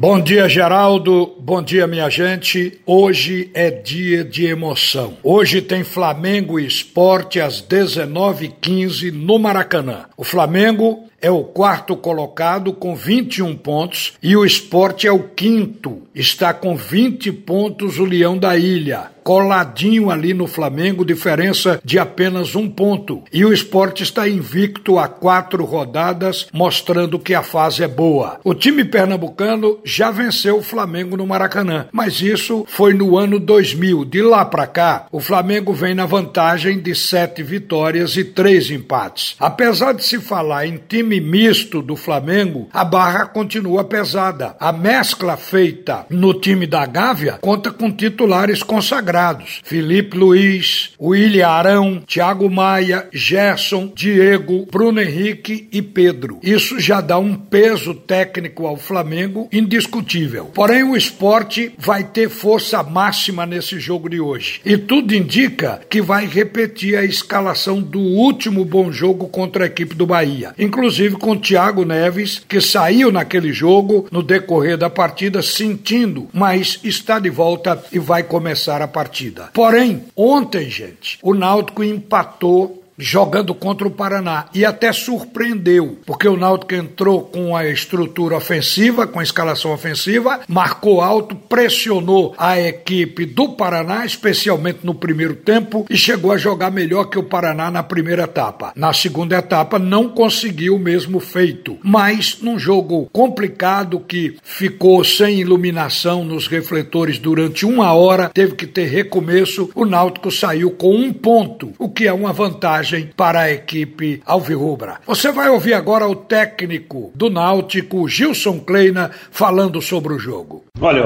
Bom 0.00 0.20
dia, 0.20 0.48
Geraldo. 0.48 1.34
Bom 1.40 1.60
dia, 1.60 1.84
minha 1.84 2.08
gente. 2.08 2.80
Hoje 2.86 3.50
é 3.52 3.68
dia 3.68 4.22
de 4.22 4.46
emoção. 4.46 5.14
Hoje 5.24 5.60
tem 5.60 5.82
Flamengo 5.82 6.60
e 6.60 6.64
Esporte 6.64 7.40
às 7.40 7.60
19h15 7.60 9.10
no 9.10 9.40
Maracanã. 9.40 10.04
O 10.16 10.22
Flamengo 10.22 11.08
é 11.20 11.30
o 11.30 11.42
quarto 11.42 11.96
colocado 11.96 12.72
com 12.72 12.94
21 12.94 13.56
pontos 13.56 14.14
e 14.22 14.36
o 14.36 14.44
Esporte 14.44 15.06
é 15.06 15.12
o 15.12 15.24
quinto, 15.24 16.02
está 16.14 16.54
com 16.54 16.76
20 16.76 17.32
pontos 17.32 17.98
o 17.98 18.04
Leão 18.04 18.38
da 18.38 18.56
Ilha 18.56 19.10
coladinho 19.28 20.10
ali 20.10 20.32
no 20.32 20.46
Flamengo, 20.46 21.04
diferença 21.04 21.78
de 21.84 21.98
apenas 21.98 22.56
um 22.56 22.66
ponto. 22.66 23.22
E 23.30 23.44
o 23.44 23.52
esporte 23.52 24.02
está 24.02 24.26
invicto 24.26 24.98
há 24.98 25.06
quatro 25.06 25.66
rodadas, 25.66 26.48
mostrando 26.50 27.18
que 27.18 27.34
a 27.34 27.42
fase 27.42 27.84
é 27.84 27.86
boa. 27.86 28.40
O 28.42 28.54
time 28.54 28.86
pernambucano 28.86 29.80
já 29.84 30.10
venceu 30.10 30.56
o 30.56 30.62
Flamengo 30.62 31.14
no 31.14 31.26
Maracanã, 31.26 31.88
mas 31.92 32.22
isso 32.22 32.64
foi 32.66 32.94
no 32.94 33.18
ano 33.18 33.38
2000. 33.38 34.06
De 34.06 34.22
lá 34.22 34.46
para 34.46 34.66
cá, 34.66 35.06
o 35.12 35.20
Flamengo 35.20 35.74
vem 35.74 35.94
na 35.94 36.06
vantagem 36.06 36.80
de 36.80 36.94
sete 36.94 37.42
vitórias 37.42 38.16
e 38.16 38.24
três 38.24 38.70
empates. 38.70 39.36
Apesar 39.38 39.92
de 39.92 40.04
se 40.04 40.18
falar 40.20 40.66
em 40.66 40.80
time 40.88 41.07
misto 41.16 41.80
do 41.80 41.96
Flamengo, 41.96 42.68
a 42.72 42.84
barra 42.84 43.26
continua 43.26 43.84
pesada. 43.84 44.54
A 44.60 44.72
mescla 44.72 45.36
feita 45.36 46.06
no 46.10 46.34
time 46.34 46.66
da 46.66 46.84
Gávea 46.84 47.38
conta 47.40 47.70
com 47.70 47.90
titulares 47.90 48.62
consagrados 48.62 49.60
Felipe 49.64 50.16
Luiz, 50.16 50.90
William 51.00 51.48
Arão, 51.48 52.02
Thiago 52.06 52.50
Maia, 52.50 53.08
Gerson, 53.12 53.92
Diego, 53.94 54.66
Bruno 54.70 55.00
Henrique 55.00 55.68
e 55.72 55.80
Pedro. 55.80 56.38
Isso 56.42 56.78
já 56.78 57.00
dá 57.00 57.18
um 57.18 57.34
peso 57.34 57.94
técnico 57.94 58.66
ao 58.66 58.76
Flamengo 58.76 59.48
indiscutível. 59.50 60.46
Porém, 60.46 60.82
o 60.82 60.96
esporte 60.96 61.72
vai 61.78 62.04
ter 62.04 62.28
força 62.28 62.82
máxima 62.82 63.46
nesse 63.46 63.80
jogo 63.80 64.08
de 64.08 64.20
hoje. 64.20 64.60
E 64.64 64.76
tudo 64.76 65.14
indica 65.14 65.80
que 65.88 66.02
vai 66.02 66.26
repetir 66.26 66.96
a 66.96 67.04
escalação 67.04 67.80
do 67.80 68.00
último 68.00 68.64
bom 68.64 68.92
jogo 68.92 69.28
contra 69.28 69.64
a 69.64 69.66
equipe 69.66 69.94
do 69.94 70.06
Bahia. 70.06 70.54
Inclusive 70.58 70.97
com 71.18 71.36
Thiago 71.36 71.84
Neves, 71.84 72.42
que 72.48 72.60
saiu 72.60 73.12
naquele 73.12 73.52
jogo 73.52 74.08
no 74.10 74.22
decorrer 74.22 74.76
da 74.76 74.90
partida 74.90 75.42
sentindo, 75.42 76.28
mas 76.32 76.80
está 76.82 77.18
de 77.18 77.30
volta 77.30 77.82
e 77.92 77.98
vai 77.98 78.22
começar 78.22 78.82
a 78.82 78.88
partida. 78.88 79.50
Porém, 79.52 80.04
ontem, 80.16 80.68
gente, 80.68 81.18
o 81.22 81.34
Náutico 81.34 81.84
empatou 81.84 82.82
jogando 82.98 83.54
contra 83.54 83.86
o 83.86 83.90
Paraná 83.90 84.46
e 84.52 84.64
até 84.64 84.92
surpreendeu, 84.92 85.98
porque 86.04 86.26
o 86.26 86.36
Náutico 86.36 86.74
entrou 86.74 87.22
com 87.22 87.56
a 87.56 87.66
estrutura 87.68 88.36
ofensiva, 88.36 89.06
com 89.06 89.20
a 89.20 89.22
escalação 89.22 89.72
ofensiva, 89.72 90.40
marcou 90.48 91.00
alto, 91.00 91.36
pressionou 91.36 92.34
a 92.36 92.60
equipe 92.60 93.24
do 93.24 93.50
Paraná, 93.50 94.04
especialmente 94.04 94.80
no 94.82 94.94
primeiro 94.94 95.36
tempo, 95.36 95.86
e 95.88 95.96
chegou 95.96 96.32
a 96.32 96.36
jogar 96.36 96.70
melhor 96.70 97.04
que 97.04 97.18
o 97.18 97.22
Paraná 97.22 97.70
na 97.70 97.82
primeira 97.82 98.24
etapa. 98.24 98.72
Na 98.74 98.92
segunda 98.92 99.38
etapa 99.38 99.78
não 99.78 100.08
conseguiu 100.08 100.74
o 100.74 100.78
mesmo 100.78 101.20
feito, 101.20 101.78
mas 101.82 102.38
num 102.42 102.58
jogo 102.58 103.08
complicado 103.12 104.00
que 104.00 104.36
ficou 104.42 105.04
sem 105.04 105.40
iluminação 105.40 106.24
nos 106.24 106.48
refletores 106.48 107.18
durante 107.18 107.64
uma 107.64 107.92
hora, 107.92 108.30
teve 108.34 108.54
que 108.54 108.66
ter 108.66 108.86
recomeço, 108.86 109.70
o 109.74 109.84
Náutico 109.84 110.30
saiu 110.30 110.70
com 110.72 110.94
um 110.94 111.12
ponto, 111.12 111.72
o 111.78 111.88
que 111.88 112.06
é 112.06 112.12
uma 112.12 112.32
vantagem 112.32 112.87
para 113.16 113.40
a 113.40 113.50
equipe 113.52 114.22
alvirrubra. 114.26 114.96
Você 115.06 115.30
vai 115.30 115.48
ouvir 115.48 115.74
agora 115.74 116.08
o 116.08 116.14
técnico 116.14 117.10
do 117.14 117.30
Náutico, 117.30 118.08
Gilson 118.08 118.60
Kleina, 118.60 119.10
falando 119.30 119.80
sobre 119.80 120.12
o 120.12 120.18
jogo. 120.18 120.64
Olha, 120.80 121.02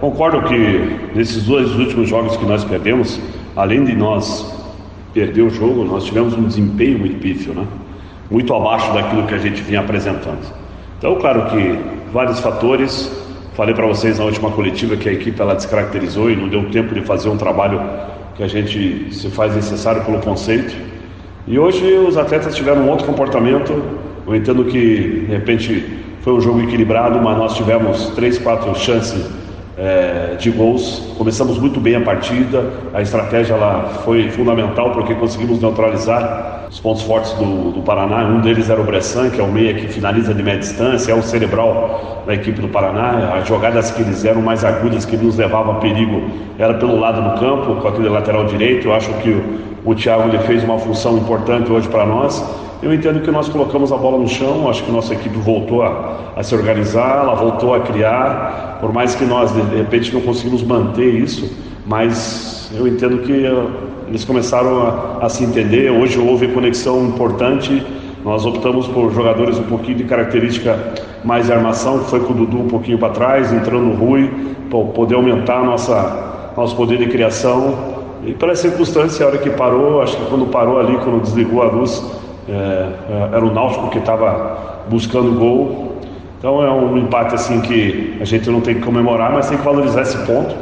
concordo 0.00 0.42
que 0.42 1.14
nesses 1.14 1.44
dois 1.44 1.70
últimos 1.74 2.08
jogos 2.08 2.36
que 2.36 2.44
nós 2.44 2.64
perdemos, 2.64 3.20
além 3.56 3.84
de 3.84 3.94
nós 3.94 4.54
perder 5.12 5.42
o 5.42 5.50
jogo, 5.50 5.84
nós 5.84 6.04
tivemos 6.04 6.34
um 6.34 6.44
desempenho 6.44 6.98
muito 6.98 7.18
pífio, 7.18 7.52
né? 7.54 7.66
Muito 8.30 8.54
abaixo 8.54 8.92
daquilo 8.92 9.26
que 9.26 9.34
a 9.34 9.38
gente 9.38 9.62
vinha 9.62 9.80
apresentando. 9.80 10.46
Então, 10.98 11.14
claro 11.16 11.46
que 11.50 11.78
vários 12.12 12.40
fatores. 12.40 13.10
Falei 13.54 13.74
para 13.74 13.86
vocês 13.86 14.20
na 14.20 14.24
última 14.24 14.52
coletiva 14.52 14.96
que 14.96 15.08
a 15.08 15.12
equipe 15.12 15.40
ela 15.40 15.54
descaracterizou 15.54 16.30
e 16.30 16.36
não 16.36 16.48
deu 16.48 16.70
tempo 16.70 16.94
de 16.94 17.00
fazer 17.00 17.28
um 17.28 17.36
trabalho 17.36 17.80
que 18.36 18.42
a 18.44 18.46
gente 18.46 19.12
se 19.12 19.28
faz 19.30 19.52
necessário 19.54 20.04
pelo 20.04 20.20
conceito. 20.20 20.76
E 21.50 21.58
hoje 21.58 21.94
os 21.94 22.18
atletas 22.18 22.54
tiveram 22.54 22.82
um 22.82 22.90
outro 22.90 23.06
comportamento. 23.06 23.72
Eu 24.26 24.36
entendo 24.36 24.66
que 24.66 25.24
de 25.26 25.32
repente 25.32 25.82
foi 26.20 26.34
um 26.34 26.40
jogo 26.42 26.60
equilibrado, 26.60 27.18
mas 27.20 27.38
nós 27.38 27.56
tivemos 27.56 28.10
três, 28.10 28.36
quatro 28.36 28.74
chances 28.74 29.24
é, 29.78 30.34
de 30.38 30.50
gols. 30.50 31.14
Começamos 31.16 31.58
muito 31.58 31.78
bem 31.78 31.94
a 31.94 32.00
partida. 32.00 32.64
A 32.92 33.00
estratégia 33.00 33.54
ela 33.54 34.00
foi 34.04 34.28
fundamental 34.30 34.90
porque 34.90 35.14
conseguimos 35.14 35.60
neutralizar 35.60 36.66
os 36.70 36.80
pontos 36.80 37.02
fortes 37.02 37.32
do, 37.34 37.72
do 37.72 37.82
Paraná. 37.82 38.24
Um 38.24 38.40
deles 38.40 38.68
era 38.68 38.80
o 38.80 38.84
Bressan, 38.84 39.30
que 39.30 39.40
é 39.40 39.44
o 39.44 39.50
meia 39.50 39.72
que 39.74 39.86
finaliza 39.88 40.34
de 40.34 40.42
média 40.42 40.60
distância, 40.60 41.12
é 41.12 41.14
o 41.14 41.22
cerebral 41.22 42.24
da 42.26 42.34
equipe 42.34 42.60
do 42.60 42.68
Paraná. 42.68 43.34
As 43.34 43.48
jogadas 43.48 43.90
que 43.90 44.02
eles 44.02 44.24
eram 44.24 44.42
mais 44.42 44.64
agudas, 44.64 45.04
que 45.04 45.16
nos 45.16 45.36
levavam 45.36 45.76
a 45.76 45.78
perigo, 45.78 46.28
era 46.58 46.74
pelo 46.74 46.98
lado 46.98 47.22
do 47.22 47.40
campo, 47.40 47.80
com 47.80 47.88
aquele 47.88 48.08
lateral 48.08 48.44
direito. 48.46 48.88
Eu 48.88 48.94
acho 48.94 49.12
que 49.14 49.30
o, 49.30 49.60
o 49.84 49.94
Thiago 49.94 50.28
ele 50.28 50.38
fez 50.40 50.62
uma 50.64 50.78
função 50.78 51.16
importante 51.16 51.70
hoje 51.70 51.88
para 51.88 52.04
nós. 52.04 52.44
Eu 52.80 52.94
entendo 52.94 53.20
que 53.20 53.30
nós 53.32 53.48
colocamos 53.48 53.90
a 53.90 53.96
bola 53.96 54.18
no 54.18 54.28
chão, 54.28 54.68
acho 54.68 54.84
que 54.84 54.92
nossa 54.92 55.12
equipe 55.12 55.36
voltou 55.36 55.82
a, 55.82 56.32
a, 56.36 56.42
se 56.44 56.54
organizar, 56.54 57.24
ela 57.24 57.34
voltou 57.34 57.74
a 57.74 57.80
criar, 57.80 58.78
por 58.80 58.92
mais 58.92 59.16
que 59.16 59.24
nós 59.24 59.52
de 59.52 59.60
repente 59.76 60.14
não 60.14 60.20
conseguimos 60.20 60.62
manter 60.62 61.12
isso, 61.12 61.50
mas 61.84 62.70
eu 62.76 62.86
entendo 62.86 63.18
que 63.18 63.32
uh, 63.32 63.70
eles 64.06 64.24
começaram 64.24 64.80
a, 64.80 65.26
a, 65.26 65.28
se 65.28 65.42
entender. 65.42 65.90
Hoje 65.90 66.20
houve 66.20 66.46
conexão 66.48 67.04
importante, 67.04 67.84
nós 68.24 68.46
optamos 68.46 68.86
por 68.86 69.12
jogadores 69.12 69.58
um 69.58 69.64
pouquinho 69.64 69.96
de 69.96 70.04
característica 70.04 70.78
mais 71.24 71.46
de 71.46 71.52
armação, 71.52 71.98
que 71.98 72.10
foi 72.10 72.20
com 72.20 72.32
o 72.32 72.36
Dudu 72.36 72.58
um 72.58 72.68
pouquinho 72.68 72.98
para 72.98 73.08
trás, 73.08 73.52
entrando 73.52 73.86
no 73.86 73.94
Rui, 73.94 74.30
para 74.70 74.84
poder 74.92 75.16
aumentar 75.16 75.64
nossa, 75.64 76.52
nosso 76.56 76.76
poder 76.76 76.98
de 76.98 77.08
criação. 77.08 77.98
E 78.24 78.34
pela 78.34 78.54
circunstância, 78.54 79.26
a 79.26 79.30
hora 79.30 79.38
que 79.38 79.50
parou, 79.50 80.00
acho 80.00 80.16
que 80.16 80.26
quando 80.26 80.46
parou 80.46 80.78
ali, 80.78 80.96
quando 80.98 81.20
desligou 81.22 81.62
a 81.62 81.66
luz, 81.66 82.04
é, 82.48 82.52
é 82.52 83.36
era 83.36 83.44
o 83.44 83.52
Náutico 83.52 83.90
que 83.90 83.98
estava 83.98 84.84
buscando 84.88 85.38
gol. 85.38 85.96
Então 86.38 86.62
é 86.62 86.70
um 86.70 86.96
empate 86.96 87.34
assim 87.34 87.60
que 87.60 88.16
a 88.20 88.24
gente 88.24 88.48
não 88.48 88.60
tem 88.60 88.76
que 88.76 88.82
comemorar, 88.82 89.32
mas 89.32 89.48
tem 89.48 89.58
que 89.58 89.64
valorizar 89.64 90.02
esse 90.02 90.18
ponto. 90.18 90.54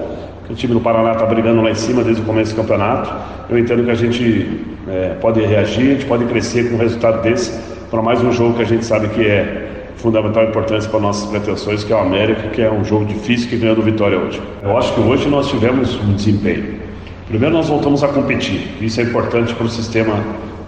O 0.48 0.54
time 0.54 0.74
do 0.74 0.80
Paraná 0.80 1.12
está 1.12 1.26
brigando 1.26 1.60
lá 1.60 1.70
em 1.70 1.74
cima 1.74 2.02
desde 2.02 2.22
o 2.22 2.24
começo 2.24 2.54
do 2.54 2.60
campeonato. 2.60 3.12
Eu 3.50 3.58
entendo 3.58 3.84
que 3.84 3.90
a 3.90 3.94
gente 3.94 4.64
é, 4.88 5.16
pode 5.20 5.40
reagir, 5.40 5.90
a 5.90 5.94
gente 5.94 6.06
pode 6.06 6.24
crescer 6.26 6.70
com 6.70 6.76
um 6.76 6.78
resultado 6.78 7.22
desse 7.22 7.76
para 7.90 8.00
mais 8.02 8.22
um 8.22 8.32
jogo 8.32 8.54
que 8.54 8.62
a 8.62 8.66
gente 8.66 8.84
sabe 8.84 9.08
que 9.08 9.26
é 9.26 9.66
fundamental 9.96 10.44
importância 10.44 10.88
para 10.90 11.00
nossas 11.00 11.28
pretensões, 11.28 11.82
que 11.82 11.92
é 11.92 11.96
o 11.96 12.00
América, 12.00 12.48
que 12.48 12.62
é 12.62 12.70
um 12.70 12.84
jogo 12.84 13.04
difícil 13.04 13.48
que 13.48 13.56
ganhou 13.56 13.74
do 13.74 13.82
Vitória 13.82 14.18
hoje. 14.18 14.40
Eu 14.62 14.76
acho 14.76 14.92
que 14.94 15.00
hoje 15.00 15.28
nós 15.28 15.48
tivemos 15.48 15.98
um 16.00 16.14
desempenho. 16.14 16.80
Primeiro 17.26 17.54
nós 17.54 17.68
voltamos 17.68 18.04
a 18.04 18.08
competir. 18.08 18.76
Isso 18.80 19.00
é 19.00 19.04
importante 19.04 19.54
para 19.54 19.66
o 19.66 19.68
sistema 19.68 20.14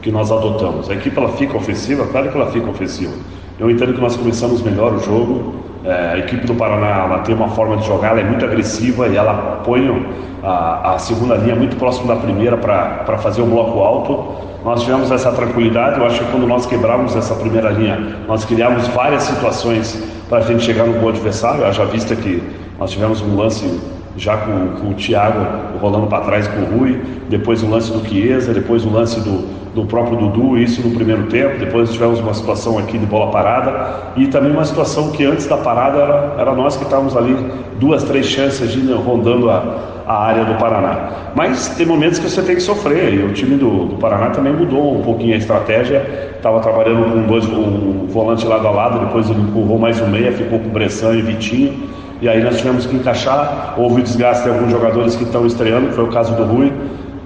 que 0.09 0.13
nós 0.13 0.33
adotamos. 0.33 0.89
A 0.89 0.95
equipe 0.95 1.19
ela 1.19 1.29
fica 1.29 1.55
ofensiva, 1.55 2.07
claro 2.07 2.31
que 2.31 2.37
ela 2.39 2.51
fica 2.51 2.71
ofensiva. 2.71 3.13
Eu 3.59 3.71
entendo 3.71 3.93
que 3.93 4.01
nós 4.01 4.17
começamos 4.17 4.63
melhor 4.63 4.95
o 4.95 5.01
jogo. 5.01 5.57
É, 5.85 6.13
a 6.15 6.19
equipe 6.19 6.47
do 6.47 6.55
Paraná 6.55 7.05
ela 7.05 7.19
tem 7.19 7.35
uma 7.35 7.49
forma 7.49 7.77
de 7.77 7.87
jogar, 7.87 8.13
ela 8.13 8.21
é 8.21 8.25
muito 8.25 8.43
agressiva 8.43 9.07
e 9.07 9.17
ela 9.17 9.61
põe 9.65 10.07
a, 10.43 10.95
a 10.95 10.99
segunda 10.99 11.35
linha 11.35 11.55
muito 11.55 11.77
próximo 11.77 12.09
da 12.09 12.17
primeira 12.17 12.57
para 12.57 13.19
fazer 13.19 13.43
o 13.43 13.47
bloco 13.47 13.81
alto. 13.81 14.49
Nós 14.65 14.83
tivemos 14.83 15.11
essa 15.11 15.31
tranquilidade. 15.31 16.01
Eu 16.01 16.07
acho 16.07 16.25
que 16.25 16.31
quando 16.31 16.47
nós 16.47 16.65
quebramos 16.65 17.15
essa 17.15 17.35
primeira 17.35 17.69
linha, 17.69 18.17
nós 18.27 18.47
criamos 18.47 18.89
várias 18.89 19.25
situações 19.25 20.03
para 20.27 20.39
a 20.39 20.41
gente 20.41 20.63
chegar 20.63 20.87
no 20.87 20.99
gol 21.01 21.11
adversário. 21.11 21.71
Já 21.71 21.85
vista 21.85 22.17
que 22.17 22.43
nós 22.79 22.91
tivemos 22.91 23.21
um 23.21 23.37
lance 23.37 23.79
já 24.19 24.37
com, 24.37 24.81
com 24.81 24.89
o 24.91 24.95
Thiago 24.95 25.79
rolando 25.81 26.09
para 26.09 26.25
trás 26.25 26.49
com 26.49 26.61
o 26.61 26.79
Rui, 26.79 27.01
depois 27.29 27.63
o 27.63 27.71
lance 27.71 27.93
do 27.93 28.07
Chiesa, 28.07 28.53
depois 28.53 28.85
o 28.85 28.91
lance 28.91 29.21
do, 29.21 29.47
do 29.75 29.87
próprio 29.87 30.17
Dudu, 30.17 30.59
isso 30.59 30.87
no 30.87 30.95
primeiro 30.95 31.25
tempo, 31.25 31.59
depois 31.59 31.93
tivemos 31.93 32.19
uma 32.19 32.35
situação 32.35 32.79
aqui 32.79 32.99
de 32.99 33.07
bola 33.07 33.31
parada 33.31 34.13
e 34.17 34.27
também 34.27 34.51
uma 34.51 34.65
situação 34.65 35.13
que 35.13 35.25
antes 35.25 35.47
da 35.47 35.57
parada 35.57 35.99
era, 35.99 36.35
era 36.39 36.55
nós 36.55 36.77
que 36.77 36.83
estávamos 36.83 37.17
ali 37.17 37.37
duas, 37.79 38.03
três 38.03 38.27
chances 38.27 38.73
de 38.73 38.93
rondando 38.93 39.49
a, 39.49 40.03
a 40.07 40.25
área 40.25 40.45
do 40.45 40.55
Paraná. 40.55 41.11
Mas 41.37 41.69
tem 41.77 41.87
momentos 41.87 42.19
que 42.19 42.29
você 42.29 42.43
tem 42.43 42.57
que 42.57 42.63
sofrer 42.63 43.15
e 43.15 43.23
o 43.23 43.33
time 43.33 43.57
do, 43.57 43.87
do 43.87 43.97
Paraná 43.97 44.31
também 44.31 44.53
mudou 44.53 44.99
um 44.99 45.03
pouquinho 45.03 45.35
a 45.35 45.39
estratégia, 45.39 46.33
estava 46.37 46.61
trabalhando 46.61 47.13
com 47.13 47.23
dois, 47.29 47.47
um 47.47 48.07
volante 48.09 48.45
lado 48.47 48.67
a 48.67 48.71
lado, 48.71 49.07
depois 49.07 49.31
ele 49.31 49.43
empurrou 49.43 49.79
mais 49.79 50.01
um 50.01 50.09
meia, 50.09 50.33
ficou 50.33 50.59
com 50.59 50.69
Bressan 50.71 51.15
e 51.15 51.23
Vitinho 51.23 51.99
e 52.21 52.29
aí 52.29 52.43
nós 52.43 52.59
tivemos 52.59 52.87
que 52.87 52.97
encaixar. 52.97 53.75
Houve 53.77 54.03
desgaste 54.03 54.45
de 54.45 54.51
alguns 54.51 54.71
jogadores 54.71 55.15
que 55.15 55.25
estão 55.25 55.47
estreando, 55.47 55.93
foi 55.93 56.05
o 56.05 56.09
caso 56.09 56.35
do 56.35 56.45
Rui. 56.45 56.73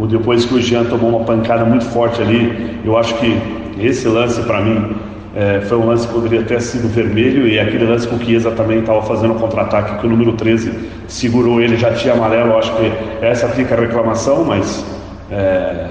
Depois 0.09 0.45
que 0.45 0.55
o 0.55 0.61
Jean 0.61 0.85
tomou 0.85 1.11
uma 1.11 1.25
pancada 1.25 1.65
muito 1.65 1.85
forte 1.85 2.21
ali, 2.21 2.81
eu 2.85 2.99
acho 2.99 3.15
que 3.15 3.41
esse 3.79 4.09
lance 4.09 4.41
para 4.43 4.61
mim 4.61 4.97
é, 5.35 5.61
foi 5.63 5.79
um 5.79 5.87
lance 5.87 6.07
que 6.07 6.13
poderia 6.13 6.43
ter 6.43 6.61
sido 6.61 6.89
vermelho 6.89 7.47
e 7.47 7.59
aquele 7.59 7.85
lance 7.85 8.07
com 8.07 8.17
o 8.17 8.19
Chiesa 8.19 8.51
também 8.51 8.81
estava 8.81 9.01
fazendo 9.03 9.35
um 9.35 9.39
contra-ataque 9.39 10.01
que 10.01 10.07
o 10.07 10.11
número 10.11 10.33
13 10.33 10.73
segurou 11.07 11.61
ele, 11.61 11.77
já 11.77 11.93
tinha 11.93 12.15
amarelo. 12.15 12.57
Acho 12.57 12.73
que 12.77 12.93
essa 13.25 13.49
fica 13.49 13.75
a 13.75 13.81
reclamação, 13.81 14.45
mas 14.45 14.85
é, 15.31 15.87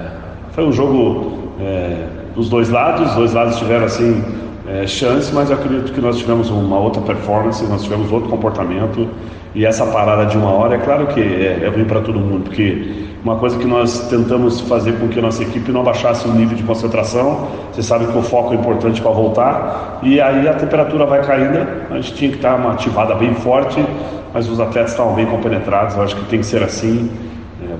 foi 0.52 0.64
um 0.64 0.72
jogo 0.72 1.54
é, 1.60 2.06
dos 2.34 2.48
dois 2.48 2.68
lados. 2.68 3.08
Os 3.10 3.14
dois 3.16 3.32
lados 3.32 3.56
tiveram 3.56 3.86
assim 3.86 4.22
é, 4.66 4.86
chance, 4.86 5.32
mas 5.34 5.50
eu 5.50 5.56
acredito 5.56 5.92
que 5.92 6.00
nós 6.00 6.18
tivemos 6.18 6.50
uma 6.50 6.78
outra 6.78 7.02
performance, 7.02 7.64
nós 7.64 7.82
tivemos 7.82 8.12
outro 8.12 8.28
comportamento 8.28 9.08
e 9.54 9.66
essa 9.66 9.84
parada 9.86 10.26
de 10.26 10.38
uma 10.38 10.50
hora, 10.50 10.76
é 10.76 10.78
claro 10.78 11.06
que 11.08 11.20
é, 11.20 11.64
é 11.64 11.68
ruim 11.68 11.84
para 11.84 12.00
todo 12.00 12.18
mundo, 12.18 12.44
porque 12.44 13.02
uma 13.24 13.36
coisa 13.36 13.58
que 13.58 13.66
nós 13.66 14.08
tentamos 14.08 14.60
fazer 14.62 14.98
com 14.98 15.08
que 15.08 15.18
a 15.18 15.22
nossa 15.22 15.42
equipe 15.42 15.70
não 15.70 15.84
baixasse 15.84 16.26
o 16.26 16.32
nível 16.32 16.56
de 16.56 16.62
concentração, 16.62 17.48
você 17.72 17.82
sabe 17.82 18.06
que 18.06 18.16
o 18.16 18.22
foco 18.22 18.54
é 18.54 18.56
importante 18.56 19.00
para 19.00 19.10
voltar, 19.10 20.00
e 20.02 20.20
aí 20.20 20.48
a 20.48 20.54
temperatura 20.54 21.06
vai 21.06 21.22
caindo, 21.22 21.58
a 21.90 21.94
gente 21.96 22.14
tinha 22.14 22.30
que 22.30 22.36
estar 22.36 22.56
uma 22.56 22.72
ativada 22.72 23.14
bem 23.14 23.34
forte, 23.34 23.84
mas 24.32 24.48
os 24.48 24.58
atletas 24.58 24.92
estavam 24.92 25.14
bem 25.14 25.26
compenetrados, 25.26 25.96
eu 25.96 26.02
acho 26.02 26.16
que 26.16 26.24
tem 26.24 26.40
que 26.40 26.46
ser 26.46 26.62
assim, 26.62 27.10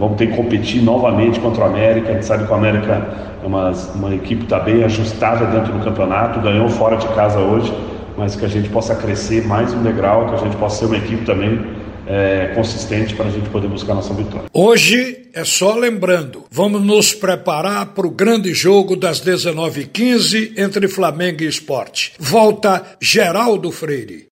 vamos 0.03 0.19
ter 0.19 0.27
que 0.27 0.37
competir 0.37 0.83
novamente 0.83 1.39
contra 1.39 1.63
o 1.63 1.67
América, 1.69 2.09
a 2.09 2.13
gente 2.15 2.27
sabe 2.27 2.45
que 2.45 2.51
o 2.51 2.55
América 2.57 3.07
é 3.41 3.47
uma, 3.47 3.71
uma 3.95 4.13
equipe 4.13 4.43
está 4.43 4.59
bem 4.59 4.83
ajustada 4.83 5.47
dentro 5.47 5.73
do 5.73 5.85
campeonato, 5.85 6.41
ganhou 6.41 6.69
fora 6.69 6.97
de 6.97 7.07
casa 7.15 7.39
hoje, 7.39 7.73
mas 8.19 8.35
que 8.35 8.45
a 8.45 8.49
gente 8.49 8.69
possa 8.69 8.97
crescer 8.97 9.47
mais 9.47 9.73
um 9.73 9.81
degrau, 9.81 10.27
que 10.27 10.35
a 10.35 10.39
gente 10.39 10.57
possa 10.57 10.81
ser 10.81 10.87
uma 10.87 10.97
equipe 10.97 11.25
também 11.25 11.65
é, 12.05 12.51
consistente 12.53 13.15
para 13.15 13.27
a 13.27 13.31
gente 13.31 13.49
poder 13.51 13.69
buscar 13.69 13.95
nossa 13.95 14.13
vitória. 14.13 14.47
Hoje 14.53 15.29
é 15.33 15.45
só 15.45 15.77
lembrando, 15.77 16.47
vamos 16.51 16.83
nos 16.83 17.15
preparar 17.15 17.87
para 17.95 18.05
o 18.05 18.11
grande 18.11 18.53
jogo 18.53 18.97
das 18.97 19.25
19h15 19.25 20.55
entre 20.59 20.89
Flamengo 20.89 21.45
e 21.45 21.47
Esporte. 21.47 22.15
Volta 22.19 22.83
Geraldo 23.01 23.71
Freire. 23.71 24.27